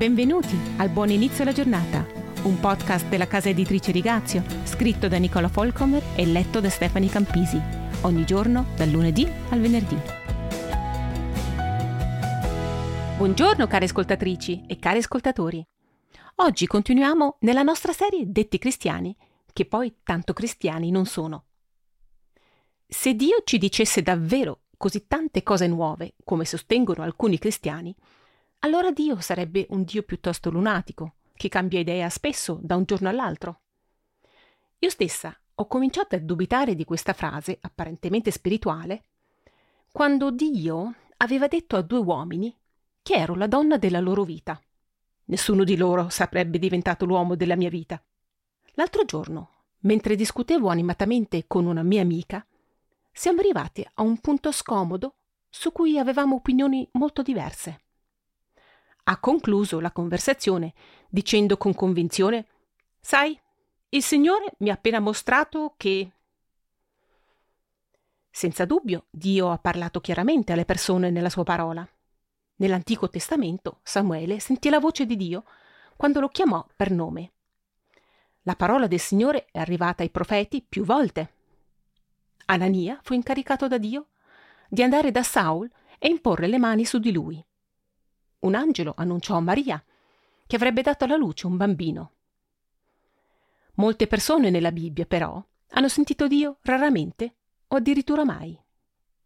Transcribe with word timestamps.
Benvenuti 0.00 0.58
al 0.78 0.88
Buon 0.88 1.10
Inizio 1.10 1.42
alla 1.42 1.52
Giornata, 1.52 2.06
un 2.44 2.58
podcast 2.58 3.06
della 3.08 3.26
casa 3.26 3.50
editrice 3.50 3.92
Rigazio, 3.92 4.42
scritto 4.64 5.08
da 5.08 5.18
Nicola 5.18 5.48
Folcomer 5.48 6.02
e 6.16 6.24
letto 6.24 6.58
da 6.60 6.70
Stefani 6.70 7.10
Campisi, 7.10 7.60
ogni 8.00 8.24
giorno 8.24 8.68
dal 8.76 8.88
lunedì 8.88 9.30
al 9.50 9.60
venerdì. 9.60 9.98
Buongiorno 13.18 13.66
cari 13.66 13.84
ascoltatrici 13.84 14.64
e 14.66 14.78
cari 14.78 15.00
ascoltatori. 15.00 15.62
Oggi 16.36 16.66
continuiamo 16.66 17.36
nella 17.40 17.62
nostra 17.62 17.92
serie 17.92 18.24
Detti 18.24 18.56
cristiani, 18.56 19.14
che 19.52 19.66
poi 19.66 19.96
tanto 20.02 20.32
cristiani 20.32 20.90
non 20.90 21.04
sono. 21.04 21.44
Se 22.86 23.12
Dio 23.12 23.42
ci 23.44 23.58
dicesse 23.58 24.00
davvero 24.00 24.60
così 24.78 25.06
tante 25.06 25.42
cose 25.42 25.66
nuove, 25.66 26.14
come 26.24 26.46
sostengono 26.46 27.02
alcuni 27.02 27.36
cristiani, 27.38 27.94
allora 28.60 28.90
Dio 28.90 29.20
sarebbe 29.20 29.66
un 29.70 29.84
Dio 29.84 30.02
piuttosto 30.02 30.50
lunatico, 30.50 31.14
che 31.34 31.48
cambia 31.48 31.80
idea 31.80 32.08
spesso 32.08 32.58
da 32.62 32.76
un 32.76 32.84
giorno 32.84 33.08
all'altro. 33.08 33.60
Io 34.78 34.90
stessa 34.90 35.34
ho 35.54 35.66
cominciato 35.66 36.14
a 36.14 36.18
dubitare 36.18 36.74
di 36.74 36.84
questa 36.84 37.12
frase, 37.12 37.58
apparentemente 37.60 38.30
spirituale, 38.30 39.04
quando 39.92 40.30
Dio 40.30 40.94
aveva 41.18 41.48
detto 41.48 41.76
a 41.76 41.82
due 41.82 41.98
uomini 41.98 42.54
che 43.02 43.14
ero 43.14 43.34
la 43.34 43.46
donna 43.46 43.76
della 43.76 44.00
loro 44.00 44.24
vita. 44.24 44.60
Nessuno 45.24 45.64
di 45.64 45.76
loro 45.76 46.08
sarebbe 46.08 46.58
diventato 46.58 47.04
l'uomo 47.04 47.36
della 47.36 47.56
mia 47.56 47.70
vita. 47.70 48.02
L'altro 48.72 49.04
giorno, 49.04 49.50
mentre 49.80 50.16
discutevo 50.16 50.68
animatamente 50.68 51.44
con 51.46 51.66
una 51.66 51.82
mia 51.82 52.02
amica, 52.02 52.44
siamo 53.12 53.40
arrivati 53.40 53.86
a 53.94 54.02
un 54.02 54.18
punto 54.18 54.52
scomodo 54.52 55.14
su 55.48 55.72
cui 55.72 55.98
avevamo 55.98 56.36
opinioni 56.36 56.88
molto 56.92 57.22
diverse. 57.22 57.80
Ha 59.10 59.18
concluso 59.18 59.80
la 59.80 59.90
conversazione 59.90 60.72
dicendo 61.08 61.56
con 61.56 61.74
convinzione 61.74 62.46
Sai, 63.00 63.36
il 63.88 64.04
Signore 64.04 64.52
mi 64.58 64.70
ha 64.70 64.74
appena 64.74 65.00
mostrato 65.00 65.74
che. 65.76 66.12
Senza 68.30 68.64
dubbio, 68.66 69.06
Dio 69.10 69.50
ha 69.50 69.58
parlato 69.58 70.00
chiaramente 70.00 70.52
alle 70.52 70.64
persone 70.64 71.10
nella 71.10 71.28
sua 71.28 71.42
parola. 71.42 71.84
Nell'Antico 72.56 73.08
Testamento 73.08 73.80
Samuele 73.82 74.38
sentì 74.38 74.68
la 74.68 74.78
voce 74.78 75.06
di 75.06 75.16
Dio 75.16 75.42
quando 75.96 76.20
lo 76.20 76.28
chiamò 76.28 76.64
per 76.76 76.92
nome. 76.92 77.32
La 78.42 78.54
parola 78.54 78.86
del 78.86 79.00
Signore 79.00 79.46
è 79.50 79.58
arrivata 79.58 80.04
ai 80.04 80.10
profeti 80.10 80.62
più 80.62 80.84
volte. 80.84 81.34
Anania 82.44 83.00
fu 83.02 83.14
incaricato 83.14 83.66
da 83.66 83.76
Dio 83.76 84.10
di 84.68 84.84
andare 84.84 85.10
da 85.10 85.24
Saul 85.24 85.68
e 85.98 86.06
imporre 86.06 86.46
le 86.46 86.58
mani 86.58 86.84
su 86.84 87.00
di 87.00 87.10
lui 87.10 87.44
un 88.40 88.54
angelo 88.54 88.94
annunciò 88.96 89.36
a 89.36 89.40
Maria 89.40 89.82
che 90.46 90.56
avrebbe 90.56 90.82
dato 90.82 91.04
alla 91.04 91.16
luce 91.16 91.46
un 91.46 91.56
bambino. 91.56 92.12
Molte 93.74 94.06
persone 94.06 94.50
nella 94.50 94.72
Bibbia, 94.72 95.06
però, 95.06 95.42
hanno 95.70 95.88
sentito 95.88 96.26
Dio 96.26 96.58
raramente 96.62 97.34
o 97.68 97.76
addirittura 97.76 98.24
mai. 98.24 98.58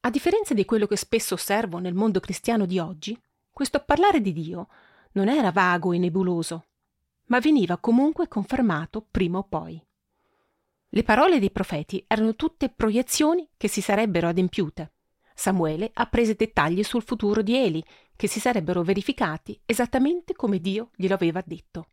A 0.00 0.10
differenza 0.10 0.54
di 0.54 0.64
quello 0.64 0.86
che 0.86 0.96
spesso 0.96 1.34
osservo 1.34 1.78
nel 1.78 1.94
mondo 1.94 2.20
cristiano 2.20 2.64
di 2.64 2.78
oggi, 2.78 3.18
questo 3.52 3.84
parlare 3.84 4.20
di 4.20 4.32
Dio 4.32 4.68
non 5.12 5.28
era 5.28 5.52
vago 5.52 5.92
e 5.92 5.98
nebuloso, 5.98 6.64
ma 7.26 7.38
veniva 7.38 7.76
comunque 7.76 8.28
confermato 8.28 9.06
prima 9.10 9.38
o 9.38 9.42
poi. 9.42 9.82
Le 10.88 11.02
parole 11.02 11.38
dei 11.38 11.50
profeti 11.50 12.02
erano 12.06 12.34
tutte 12.34 12.70
proiezioni 12.70 13.48
che 13.56 13.68
si 13.68 13.80
sarebbero 13.80 14.28
adempiute. 14.28 14.92
Samuele 15.40 15.90
apprese 15.94 16.34
dettagli 16.34 16.82
sul 16.82 17.02
futuro 17.02 17.40
di 17.40 17.56
Eli, 17.56 17.82
che 18.14 18.28
si 18.28 18.38
sarebbero 18.38 18.82
verificati 18.82 19.58
esattamente 19.64 20.34
come 20.34 20.60
Dio 20.60 20.90
glielo 20.94 21.14
aveva 21.14 21.42
detto. 21.42 21.86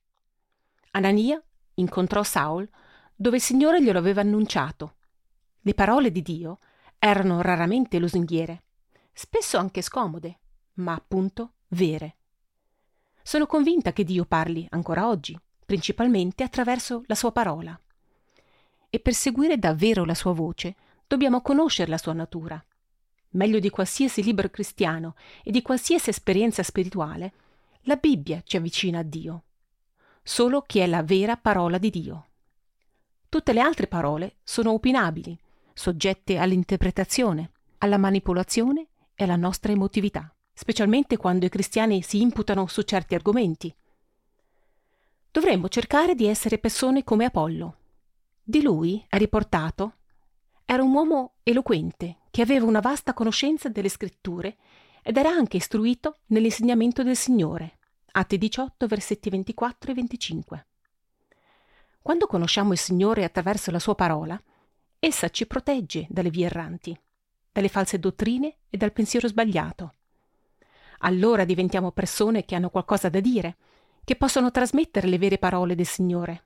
Anania 0.91 1.41
incontrò 1.75 2.23
Saul 2.23 2.69
dove 3.15 3.37
il 3.37 3.41
Signore 3.41 3.81
glielo 3.81 3.99
aveva 3.99 4.19
annunciato. 4.19 4.95
Le 5.61 5.73
parole 5.73 6.11
di 6.11 6.21
Dio 6.21 6.59
erano 6.99 7.39
raramente 7.39 7.99
lusinghiere, 7.99 8.63
spesso 9.13 9.57
anche 9.57 9.81
scomode, 9.81 10.39
ma 10.73 10.93
appunto 10.93 11.53
vere. 11.69 12.17
Sono 13.23 13.45
convinta 13.45 13.93
che 13.93 14.03
Dio 14.03 14.25
parli 14.25 14.67
ancora 14.71 15.07
oggi, 15.07 15.39
principalmente 15.65 16.43
attraverso 16.43 17.03
la 17.05 17.15
sua 17.15 17.31
parola. 17.31 17.79
E 18.89 18.99
per 18.99 19.13
seguire 19.13 19.57
davvero 19.57 20.03
la 20.03 20.15
sua 20.15 20.33
voce 20.33 20.75
dobbiamo 21.07 21.39
conoscere 21.39 21.89
la 21.89 21.97
sua 21.97 22.11
natura 22.11 22.61
meglio 23.37 23.59
di 23.59 23.69
qualsiasi 23.69 24.23
libro 24.23 24.49
cristiano 24.49 25.15
e 25.43 25.51
di 25.51 25.61
qualsiasi 25.61 26.09
esperienza 26.09 26.63
spirituale, 26.63 27.33
la 27.83 27.95
Bibbia 27.95 28.41
ci 28.43 28.57
avvicina 28.57 28.99
a 28.99 29.03
Dio. 29.03 29.43
Solo 30.21 30.63
chi 30.63 30.79
è 30.79 30.87
la 30.87 31.03
vera 31.03 31.37
parola 31.37 31.77
di 31.77 31.89
Dio. 31.89 32.25
Tutte 33.29 33.53
le 33.53 33.61
altre 33.61 33.87
parole 33.87 34.37
sono 34.43 34.73
opinabili, 34.73 35.37
soggette 35.73 36.37
all'interpretazione, 36.37 37.51
alla 37.77 37.97
manipolazione 37.97 38.87
e 39.15 39.23
alla 39.23 39.35
nostra 39.35 39.71
emotività, 39.71 40.33
specialmente 40.51 41.15
quando 41.15 41.45
i 41.45 41.49
cristiani 41.49 42.01
si 42.01 42.19
imputano 42.19 42.67
su 42.67 42.81
certi 42.81 43.15
argomenti. 43.15 43.73
Dovremmo 45.31 45.69
cercare 45.69 46.15
di 46.15 46.25
essere 46.25 46.57
persone 46.57 47.03
come 47.03 47.25
Apollo. 47.25 47.77
Di 48.43 48.61
lui 48.61 49.05
è 49.07 49.17
riportato 49.17 49.97
era 50.69 50.83
un 50.83 50.93
uomo 50.93 51.35
eloquente, 51.43 52.17
che 52.37 52.43
aveva 52.43 52.67
una 52.67 52.81
vasta 52.81 53.15
conoscenza 53.15 53.67
delle 53.67 53.89
scritture 53.89 54.57
ed 55.01 55.17
era 55.17 55.29
anche 55.29 55.57
istruito 55.57 56.17
nell'insegnamento 56.27 57.01
del 57.01 57.15
Signore. 57.15 57.79
Atti 58.11 58.37
18, 58.37 58.85
versetti 58.85 59.31
24 59.31 59.89
e 59.89 59.93
25. 59.95 60.67
Quando 61.99 62.27
conosciamo 62.27 62.73
il 62.73 62.77
Signore 62.77 63.23
attraverso 63.23 63.71
la 63.71 63.79
sua 63.79 63.95
parola, 63.95 64.39
essa 64.99 65.29
ci 65.29 65.47
protegge 65.47 66.05
dalle 66.11 66.29
vie 66.29 66.45
erranti, 66.45 66.95
dalle 67.51 67.69
false 67.69 67.97
dottrine 67.97 68.57
e 68.69 68.77
dal 68.77 68.93
pensiero 68.93 69.27
sbagliato. 69.27 69.95
Allora 70.99 71.43
diventiamo 71.43 71.89
persone 71.89 72.45
che 72.45 72.53
hanno 72.53 72.69
qualcosa 72.69 73.09
da 73.09 73.19
dire, 73.19 73.57
che 74.03 74.15
possono 74.15 74.51
trasmettere 74.51 75.07
le 75.07 75.17
vere 75.17 75.39
parole 75.39 75.73
del 75.73 75.87
Signore. 75.87 76.43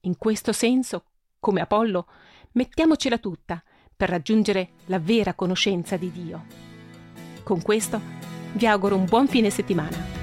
In 0.00 0.18
questo 0.18 0.52
senso, 0.52 1.04
come 1.40 1.62
Apollo, 1.62 2.06
mettiamocela 2.50 3.16
tutta 3.16 3.64
per 4.02 4.10
raggiungere 4.10 4.70
la 4.86 4.98
vera 4.98 5.32
conoscenza 5.32 5.96
di 5.96 6.10
Dio. 6.10 6.44
Con 7.44 7.62
questo 7.62 8.00
vi 8.54 8.66
auguro 8.66 8.96
un 8.96 9.04
buon 9.04 9.28
fine 9.28 9.48
settimana. 9.48 10.21